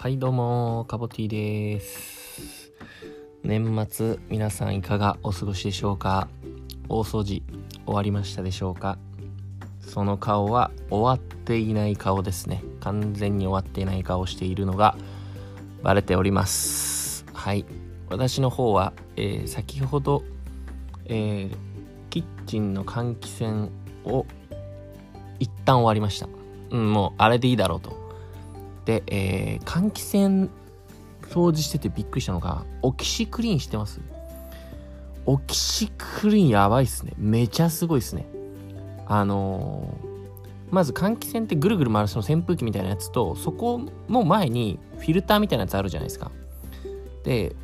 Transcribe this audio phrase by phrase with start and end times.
[0.00, 2.70] はいどうもカボティです。
[3.42, 6.28] 年末皆さんいかがお過ごしでしょうか？
[6.88, 7.42] 大掃除
[7.84, 8.96] 終わりましたでしょうか？
[9.80, 12.62] その顔は終わっていない顔ですね。
[12.78, 14.96] 完全に終わっていない顔をしているのが
[15.82, 17.24] バレております。
[17.34, 17.64] はい。
[18.08, 20.22] 私の方は、えー、先ほど、
[21.06, 21.56] えー、
[22.10, 23.72] キッチンの換気扇
[24.04, 24.26] を
[25.40, 26.28] 一旦終わりました。
[26.70, 28.06] うんもうあれでいいだろうと。
[28.88, 30.48] で、えー、換気扇
[31.28, 34.00] 掃除しててびっくりしたのがオキシクリーンしてます？
[35.26, 37.12] オキシクリーンやばいっすね。
[37.18, 38.26] めちゃすごいっすね。
[39.06, 40.08] あのー、
[40.70, 43.78] まず換気扇ってぐるぐる回るその扇風機みたいなやつとそこ
[44.08, 46.30] の前にフィルターみたいなやつあるじゃないですか。
[47.24, 47.54] で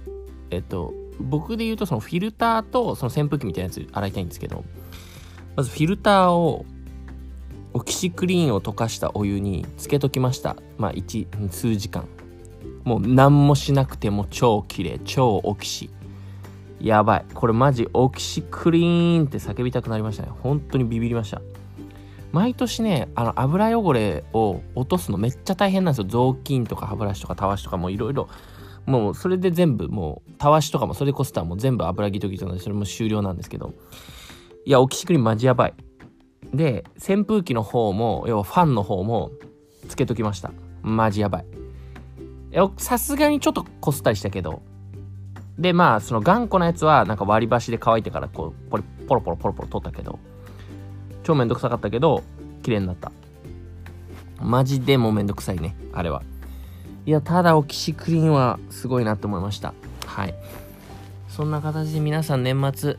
[0.51, 4.63] えっと僕で言うとそのフィルターとその扇風機みたいなやつ洗いたいんですけど
[5.57, 6.67] まずフィルターを
[7.75, 10.57] オキシクリーンを溶かしたお湯につけときました。
[10.79, 12.07] まあ1数時間。
[12.85, 15.01] もう何もしなくても超綺麗。
[15.05, 15.91] 超オキシ。
[16.81, 17.25] やばい。
[17.35, 20.29] これマジオキシクリーンって叫びたくなりましたね。
[20.41, 21.43] 本当にビビりました。
[22.31, 26.07] 毎年ねあの油汚れを落とすのめっちゃ大変なんですよ。
[26.09, 28.29] 雑巾とか歯ブラシとかたわしとかもいろいろ。
[28.87, 33.75] もうそれで全部もうたわしとかもそれでこそたもう全部油ギトギトなんでそれも終了なんですけど。
[34.65, 35.75] いやオキシクリーンマジやばい。
[36.55, 39.31] で扇風機の方も要はファンの方も
[39.89, 40.53] つけときました。
[40.83, 41.47] マジやばい。
[42.77, 44.63] さすがにちょっとこすったりしたけど。
[45.59, 50.19] でまあその頑固なやつはなんか割り箸で乾いてからこうポリポロポロポロポロ取ったけど。
[51.23, 52.23] 超めんどくさかったけど
[52.63, 53.11] 綺麗になった。
[54.41, 56.23] マジでもうめんどくさいねあれは。
[57.07, 59.75] いやただオキシクリーンはすごいなって思いました。
[60.07, 60.35] はい。
[61.29, 62.97] そんな形で皆さん年末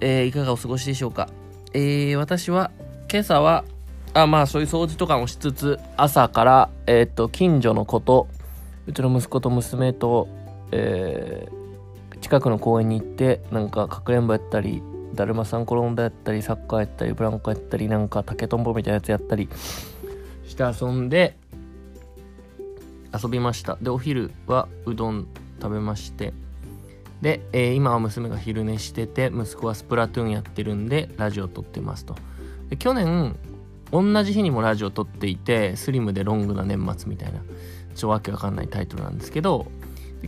[0.00, 1.28] えー、いかがお過ごしでしょうか。
[1.74, 2.70] えー、私は
[3.10, 3.64] 今朝は
[4.14, 8.28] あまあそういう掃除とかもしつつ朝からえっ、と近所の子と
[8.86, 10.28] うちの息子と娘と、
[10.72, 14.82] えー、近くの公園に行ってなんかかくれんぼやったり
[15.14, 19.48] だるまさん転んだやったりサッカーやったりブランコやったりなんか竹とんぼみたいなやつやったり
[20.46, 21.36] して遊んで
[23.12, 23.78] 遊びました。
[23.80, 25.26] でお昼はうどん
[25.60, 26.32] 食べまして。
[27.22, 32.14] で、えー、今は娘が昼寝してて息子はスプラトゥーンやってるんでラジオ撮ってますと。
[32.68, 33.36] で去年
[33.90, 37.40] 同じ日にもラジオ撮っていてスリムでロングな年末みたいな
[37.94, 39.66] ちょわけわかんないタイトルなんですけど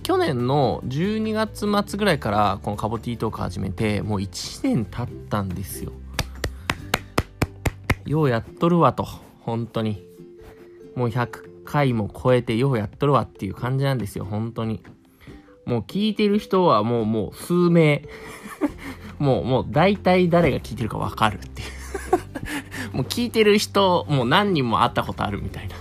[0.02, 5.92] 去年の12月末ぐらいからこのカボティートーク始めてもう1年経ったんですよ。
[8.06, 9.04] ようやっとるわと
[9.40, 10.04] 本当に。
[10.96, 14.82] もう100回も超えてようやっとるわっていう感じなんですよ本当に。
[15.70, 18.03] もう聞いてる人はもうもう数名
[19.20, 21.69] もうもう大体誰が聞いてるかわかるっていう
[22.97, 25.76] もう聞いてる人もう何人も会ったことあるみたいな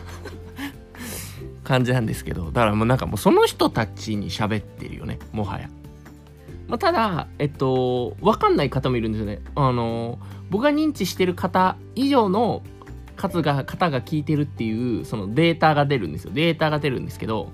[1.64, 5.70] 感じなんですけどだからもうなんかもうその人たちに喋ってるよねもはや。
[6.68, 9.42] まあ、ただ、えっと、わかんない方もいるんですよね。
[9.56, 10.20] あの、
[10.52, 12.62] 僕が認知してる方以上の
[13.16, 16.32] 数が、方が聞いてるっていう、そのデータが出るんですよ。
[16.32, 17.52] データが出るんですけど、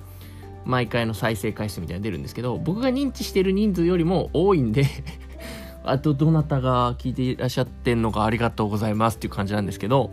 [0.66, 4.86] 毎回の再生回数みたいなの出るんですけど、僕が認知してる人数よりも多いんで
[5.84, 10.12] あとどなたが聞いていらっしゃってんのかありがとうございますっていう感じなんですけど、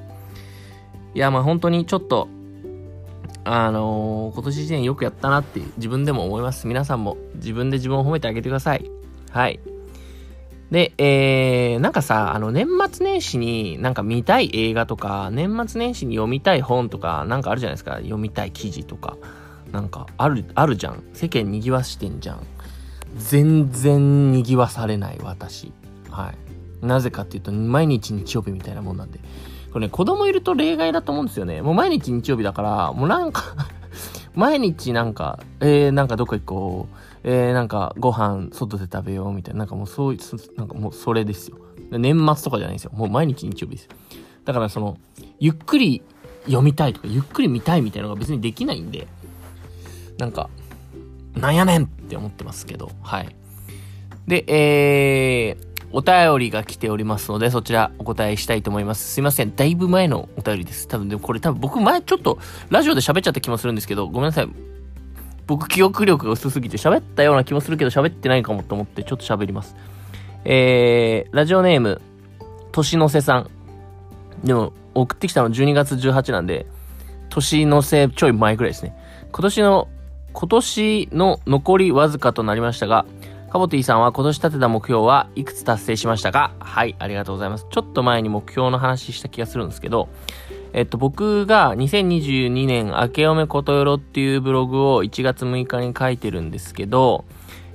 [1.14, 2.28] いや、まあ本当にちょっと、
[3.44, 6.66] あのー、今年1年よくやったなって自分でも思います。
[6.66, 8.90] 皆さんも自分で自分を褒めてあげてください。
[9.30, 9.58] はい。
[10.70, 17.96] で、えー、なんかさ、あの、年末年始になんか見たい映画とか、年末年始に読みたい本とか、なんかあるじゃないですか。
[17.96, 19.18] 読みたい記事とか。
[19.72, 21.02] なんかある、あるじゃん。
[21.14, 22.46] 世間賑わしてんじゃん。
[23.16, 25.72] 全然賑わされない私。
[26.10, 26.32] は
[26.82, 26.86] い。
[26.86, 29.18] なぜかっていうと、毎日日曜日みたいなもんなんで。
[29.72, 31.62] これね、子供いると例外だと思うんですよね。
[31.62, 33.42] もう毎日日曜日だから、もうなんか
[34.34, 36.96] 毎日なんか、えー、なんかどこ行こう。
[37.24, 39.60] えー、なんかご飯外で食べようみたいな。
[39.60, 41.56] なんかもうそういう、なんかもうそれですよ。
[41.90, 42.90] 年末とかじゃないですよ。
[42.94, 43.90] もう毎日日曜日ですよ。
[44.44, 44.98] だからその、
[45.38, 46.02] ゆっくり
[46.46, 49.06] 読みたいとか、ゆっくり見たいみたいなのが別にできないんで、
[50.22, 50.48] なんか、
[51.34, 53.34] なんやねんって思ってますけど、はい。
[54.28, 59.14] で、えー、お便りが来ておりますので、そちらお答えしたいと思います。
[59.14, 59.56] すいません。
[59.56, 60.86] だいぶ前のお便りです。
[60.86, 62.38] 多分、でもこれ多分僕前ちょっと
[62.70, 64.48] ラジオで喋っちゃった気もするんですけど、ごめんなさい。
[65.48, 69.74] 僕記憶力が薄すぎて喋ったような気もするけど喋ってないかもと思ってちょっと喋ります。
[70.44, 72.00] えー、ラジオネーム、
[72.70, 73.50] 年の瀬さん。
[74.44, 76.66] でも、送ってきたの12月18なんで、
[77.28, 78.96] 年の瀬ちょい前くらいですね。
[79.32, 79.88] 今年の
[80.32, 83.06] 今年の残りわずかとなりましたが、
[83.50, 86.54] カボティさんは今年立てた目標はいくつ達成しましたか？
[86.58, 87.66] はい、ありがとうございます。
[87.70, 90.08] ちょっと前に目標の話した気がするんですけど、
[90.72, 97.26] えっと、僕が2022年明けおめことよろっていうブログを1月6日に書いてるんですけど、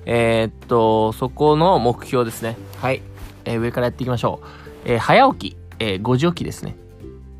[0.05, 2.57] えー、っと、そこの目標ですね。
[2.77, 3.03] はい。
[3.45, 4.47] えー、上からやっていきましょう。
[4.85, 6.75] えー、早起き、え、5時起きですね。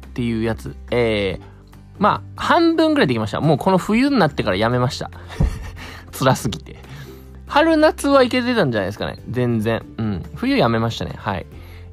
[0.05, 0.75] っていうやつ。
[0.91, 1.56] えー、
[1.99, 3.41] まあ、半分ぐらいできました。
[3.41, 5.09] もうこの冬になってからやめました。
[6.17, 6.77] 辛すぎて。
[7.47, 9.19] 春夏はいけてたんじゃないですかね。
[9.29, 9.85] 全然。
[9.97, 10.23] うん。
[10.35, 11.13] 冬やめましたね。
[11.17, 11.45] はい。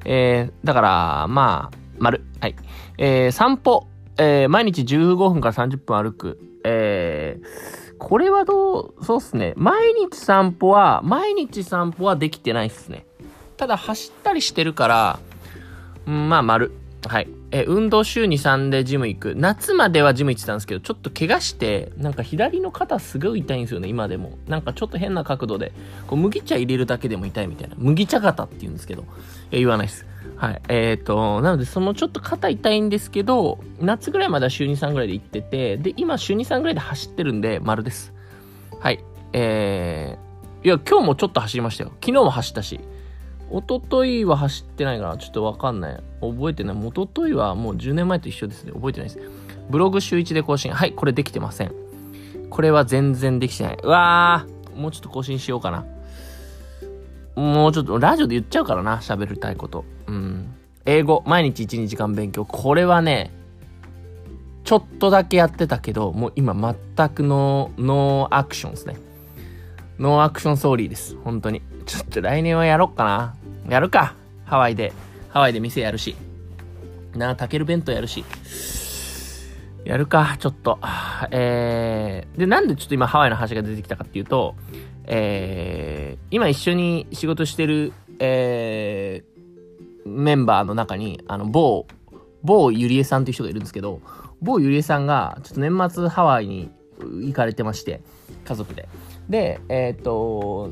[0.03, 2.23] えー、だから、まあ、丸。
[2.39, 2.55] はい。
[2.97, 3.87] えー、散歩。
[4.17, 6.39] えー、毎日15分から30分歩く。
[6.63, 9.53] えー、これはどう、そうっすね。
[9.55, 13.05] 毎日散歩は、毎日散歩はできてないっすね。
[13.57, 15.19] ただ走ったりしてるから、
[16.07, 16.71] うん、まあ、丸。
[17.07, 17.27] はい。
[17.51, 19.35] え運動週に3でジム行く。
[19.35, 24.37] 夏まではジム行ってたんですけど、ちょっと怪我して、なんか左の肩すごい痛いんですよね、今でも。
[24.47, 25.71] なんかちょっと変な角度で、
[26.07, 27.75] こう麦茶入れるだけでも痛いみたいな。
[27.77, 29.05] 麦茶肩って言うんですけど、
[29.51, 30.05] え言わないです。
[30.37, 30.61] はい。
[30.67, 38.13] えっ、ー、と、なのでそのちょっと肩痛いんですけど、夏ぐらいまでは週2、3ぐらいで行ってて、で、今週2、3ぐらいで走ってるんで、丸です。
[38.79, 39.03] はい。
[39.33, 41.91] えー、いや、今日もちょっと走りましたよ。
[42.01, 42.79] 昨日も走ったし。
[43.51, 46.03] 一昨日は走ってないから、ちょっとわかんない。
[46.21, 46.77] 覚えてない。
[46.77, 48.71] 一昨日はもう10年前と一緒ですね。
[48.71, 49.19] 覚えてないです。
[49.69, 50.71] ブログ週1で更新。
[50.71, 51.71] はい、これできてません。
[52.49, 53.77] これは全然できてない。
[53.83, 55.85] うわー、もうちょっと更新しようかな。
[57.35, 59.83] もうちょっと、ラジオで言っちゃうからな、喋りたいこと。
[60.07, 60.53] うん。
[60.85, 62.45] 英語、毎日1、2時間勉強。
[62.45, 63.31] これはね、
[64.63, 68.95] ちょっとだけやってたけど、もう今全く no、no action ですね。
[69.99, 71.17] no action sorry です。
[71.23, 71.61] 本当に。
[71.85, 73.35] ちょっと来年はやろっかな。
[73.69, 74.15] やるか。
[74.45, 74.93] ハワイで。
[75.29, 76.15] ハワイで店やるし。
[77.15, 78.25] なあ、タケル弁当やるし。
[79.85, 80.79] やるか、ちょっと。
[81.31, 84.55] えー、で、なんでちょっと今ハワイの話が出てきたかっていうと、
[85.05, 91.85] えー、今一緒に仕事してる、えー、メンバーの中に、あの、某、
[92.43, 94.01] 某ゆりえさんという人がいるんですけど、
[94.41, 98.01] 某ゆりえさんが、ちょっと年末ハワイに行かれてまして、
[98.43, 98.89] 家族で。
[99.29, 100.71] で、えっ、と、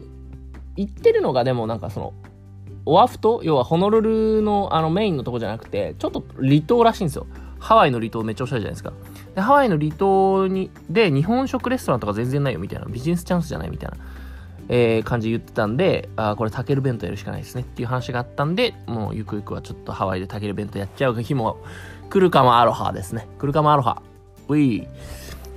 [0.76, 2.14] 行ってるのがでもなんかその、
[2.86, 4.02] オアフ島要はホノル
[4.38, 7.28] ルのあのメインのとこじゃなくて、ちょっと離島らしいんですよ。
[7.60, 8.92] ハワイの離島めっちゃおしゃれじゃないですか。
[9.36, 13.98] で、ハワイの離島に、で、日本食レストランとか全然ないよみたいな、ビジネスチャンスじゃないみたいな、
[14.68, 21.58] えー、感じで言ってたんで、あこれタケル弁当やるしかないですねっていう話があったんで、もうゆくゆくはちょっとハワイでタケル弁当やっちゃう日も
[22.10, 23.30] 来るかもアロハですね。
[23.40, 24.02] 来るかもアロハ。
[24.50, 24.88] ウィー。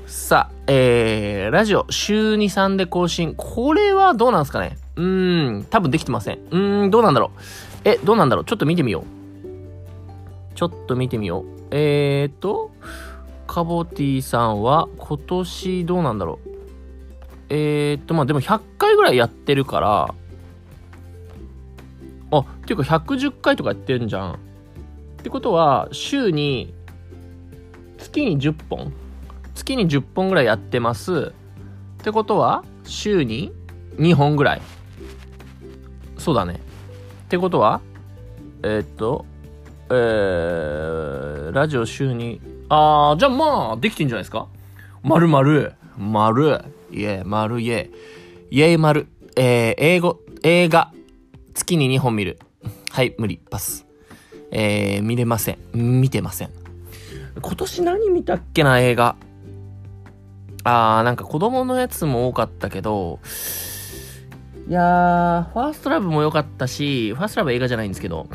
[0.06, 3.34] さあ、えー、ラジオ週2、3で更新。
[3.34, 4.78] これはどうなんですかね？
[4.96, 6.38] うーん、多分できてません。
[6.38, 7.40] うーん、どうなんだろう。
[7.84, 8.44] え、どうなんだろう。
[8.44, 10.54] ちょっと見てみよう。
[10.54, 11.44] ちょっと見てみよう。
[11.70, 12.70] えーと、
[13.46, 16.48] カボティさんは今年どうなんだろう。
[17.48, 20.14] えーと、まあでも100回ぐらいやってるから、
[22.30, 24.32] あ、っていうか110回とかやってんじゃん。
[24.32, 24.36] っ
[25.22, 26.74] てことは、週に、
[27.98, 28.92] 月に10本
[29.54, 31.32] 月に10本ぐらいやってます。
[32.00, 33.52] ってことは、週に
[33.96, 34.62] 2本ぐらい。
[36.26, 36.54] そうだね。
[36.54, 37.80] ってことは、
[38.64, 39.24] えー、っと、
[39.90, 44.48] えー、ラジオ週に、あー、じゃあまあ、できてんじゃないですか？
[45.04, 47.90] 丸々、丸、イェー、丸イェー、
[48.50, 49.06] イェー丸、
[49.36, 50.90] えー、英語、映画、
[51.54, 52.40] 月に2本見る。
[52.90, 53.86] はい、無理、パス。
[54.50, 55.58] えー、見れません。
[55.74, 56.50] 見てません。
[57.40, 59.14] 今年何見たっけな、映画？
[60.64, 63.20] あー、なんか子供のやつも多かったけど、
[64.68, 68.28] いやー、ファーストラブも良かったし、ファーストラブ映画じゃないんですけど、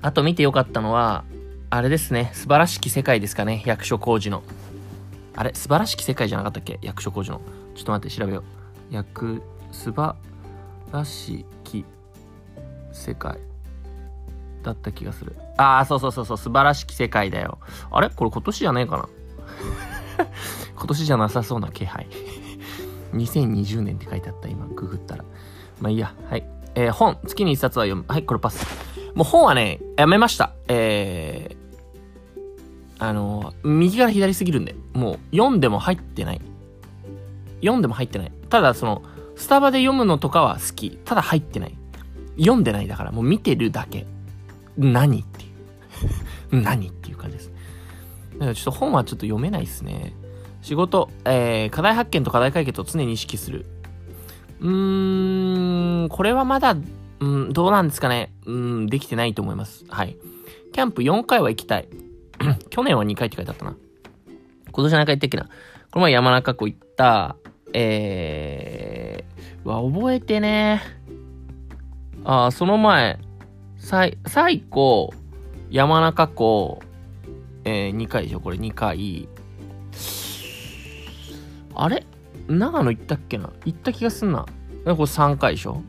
[0.00, 1.24] あと見て良かったのは、
[1.70, 4.44] あれですね、素晴らしき世界ですかね、役所広司の。
[5.34, 6.78] あれ、素晴らしき世界じゃなかったっけ？
[6.82, 7.40] 役所広司の。
[7.74, 8.94] ちょっと待って、調べよう。
[8.94, 9.42] 役、
[9.72, 10.14] 素晴
[10.92, 11.84] らしき
[12.92, 13.38] 世界
[14.62, 15.34] だった気がする。
[15.56, 17.58] ああ、そうそうそうそう、素晴らしき世界だよ。
[17.90, 18.10] あれ？
[18.10, 19.08] これ今年じゃねえかな？
[20.76, 22.06] 今年じゃなさそうな気配
[23.12, 25.24] 2020年って書いてあった、今、ググったら。
[25.80, 26.14] まあいいや。
[26.28, 26.44] はい。
[26.74, 28.04] えー、本、月に一冊は読む。
[28.08, 28.66] はい、これパス。
[29.14, 30.52] もう本はね、やめました。
[30.68, 36.40] えー、あの、右から左すぎるんで、もう読んでも入ってない。
[37.60, 38.32] 読んでも入ってない。
[38.48, 39.02] ただ、その、
[39.36, 40.98] スタバで読むのとかは好き。
[41.04, 41.76] ただ入ってない。
[42.38, 44.06] 読んでないだから、もう見てるだけ。
[44.78, 46.62] 何っていう。
[46.62, 47.52] 何っていう感じです。
[48.34, 50.14] だからちょっと本はちょっと読めないですね。
[50.62, 53.66] 仕事、えー、課題発見と課題解決を常に意識する。
[54.60, 56.76] うーん、これはまだ、
[57.20, 58.32] うん、どうなんですかね。
[58.46, 59.84] うん、できてないと思います。
[59.88, 60.16] はい。
[60.72, 61.88] キャンプ4回は行きたい。
[62.70, 63.76] 去年は2回って書いてあったな。
[64.72, 65.44] 今年は何回行ったっけな。
[65.90, 67.36] この前山中湖行った、
[67.74, 70.80] えー、わ、覚えてね
[72.24, 73.18] あ、その前、
[73.76, 75.08] 最、最古、
[75.70, 76.80] 山中湖、
[77.64, 79.28] えー、2回でしょこれ2回。
[81.74, 82.04] あれ？
[82.48, 83.50] 長野行ったっけな？
[83.64, 84.40] 行った気がすんな。
[84.42, 84.48] こ
[84.84, 85.82] れ3回でしょ？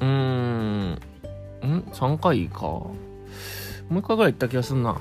[0.00, 0.90] うーん。
[0.92, 0.98] ん
[1.92, 2.62] ?3 回か。
[2.62, 2.94] も
[3.90, 5.00] う1回ぐらい行った気がすんな。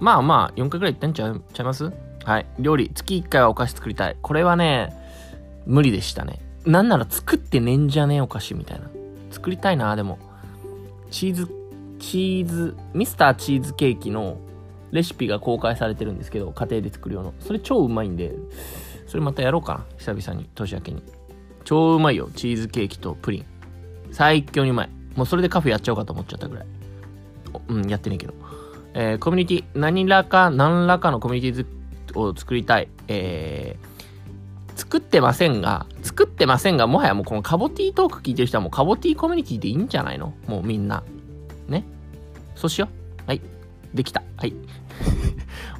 [0.00, 1.92] まあまあ、4回ぐらい行ったんちゃちゃいます？
[2.24, 2.46] はい。
[2.58, 4.16] 料理、月1回はお菓子作りたい。
[4.20, 4.92] これはね、
[5.66, 6.40] 無理でしたね。
[6.64, 8.88] なんなら作ってねんじゃねえお菓子みたいな。
[9.30, 10.18] 作りたいな、でも。
[11.10, 11.48] チーズ、
[11.98, 14.38] チーズ、ミスターチーズケーキの
[14.90, 17.34] レシピが公開されてるんですけど、家庭で作る用の。
[17.40, 18.34] それ超うまいんで、
[19.06, 19.84] それまたやろうかな。
[19.98, 21.02] 久々に、年明けに。
[21.64, 22.30] 超うまいよ。
[22.34, 23.44] チーズケーキとプリン。
[24.10, 24.90] 最強にうまい。
[25.16, 26.66] もうそれでカフェやっちゃおうかと思っちゃったぐらい。
[27.68, 28.34] うん、やってねえけど。
[28.94, 32.88] えー、コミュニティ、何らか、何らかのコミュニティを作りたい。
[33.08, 40.32] えー、作ってませんが、作ってませんが、もはやもうこのカボティートーク聞いてる人はもうカボティコミュニティでいいんじゃないの？
[40.46, 41.02] もうみんな。
[41.68, 41.84] ね？
[42.54, 42.88] そうしよ
[43.26, 43.28] う。
[43.28, 43.42] はい。
[43.92, 44.22] できた。
[44.38, 44.54] はい。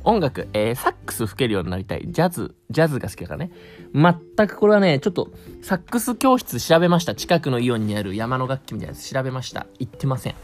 [0.02, 2.02] 音楽、えー、サックス吹けるようになりたい。
[2.08, 3.52] ジャズ、ジャズが好きだからね。
[3.94, 5.30] 全くこれはね、ちょっと、
[5.62, 7.14] サックス教室調べました。
[7.14, 9.66] 近くのイオンにある山の楽器みたいなやつ調べました。
[9.78, 10.34] 行ってません。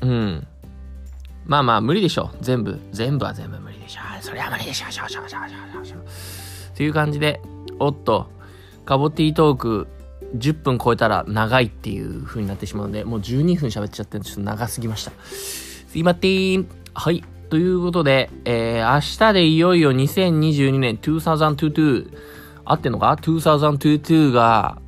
[0.00, 0.46] うん。
[1.46, 2.30] まあまあ無理でしょ。
[2.40, 2.80] 全部。
[2.92, 4.00] 全部は全部無理でしょ。
[4.20, 4.90] そりゃ無理でしょ。
[4.90, 5.96] しょしょしょしょしょ。
[6.76, 7.40] という感じで、
[7.78, 8.26] おっと、
[8.84, 9.86] カボティートーク
[10.36, 15.12] 10分超えたら長いっていう風になってしまうので、もう12分喋っちゃってちょっと長すぎました。
[15.24, 16.66] すいません。
[16.94, 17.24] はい。
[17.50, 22.12] ということで、えー、明日でいよいよ2022年2022
[22.64, 24.78] 合ってんのか ?2022 が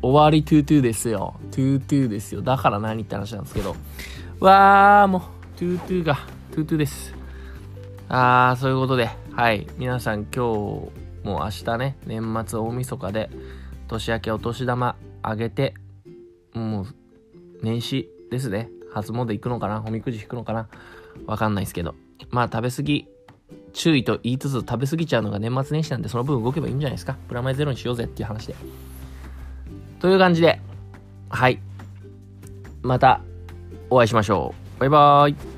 [0.00, 1.34] 終わり22ですよ。
[1.50, 2.40] 22ですよ。
[2.40, 3.76] だから何って話なんですけど。
[4.40, 5.22] わー、も
[5.60, 6.18] う、22が、
[6.52, 7.14] 22です。
[8.08, 9.66] あー、そういうことで、はい。
[9.76, 10.90] 皆さん今日、も
[11.24, 13.30] う明日ね、年末大晦日で、
[13.88, 15.74] 年明けお年玉あげて、
[16.54, 16.86] もう、
[17.62, 18.70] 年始ですね。
[18.92, 19.82] 初詣行くのかな？
[19.86, 20.68] おみくじ引くのかな？
[21.26, 21.94] わかんないですけど。
[22.30, 23.08] まあ食べ過ぎ、
[23.72, 27.16] 注意と言いつつ食べ過ぎちゃうのが年末年始なんでその分動けばいいんじゃないですか？
[27.28, 28.54] プラマイゼロにしようぜっていう話で。
[30.00, 30.60] という感じで、
[31.28, 31.60] はい。
[32.82, 33.20] また
[33.90, 34.80] お会いしましょう。
[34.80, 35.57] バイバーイ。